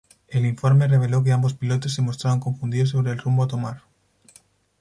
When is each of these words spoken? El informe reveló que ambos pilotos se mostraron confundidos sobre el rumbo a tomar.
El 0.29 0.47
informe 0.47 0.87
reveló 0.87 1.23
que 1.23 1.31
ambos 1.31 1.53
pilotos 1.53 1.93
se 1.93 2.01
mostraron 2.01 2.39
confundidos 2.39 2.89
sobre 2.89 3.11
el 3.11 3.19
rumbo 3.19 3.43
a 3.43 3.47
tomar. 3.47 3.83